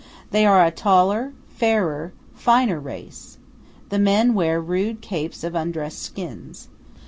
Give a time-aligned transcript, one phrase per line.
[0.31, 3.37] They are a taller, fairer, finer race.
[3.89, 6.69] The men wear rude capes of undressed skins.